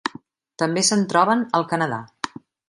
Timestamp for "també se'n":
0.61-1.03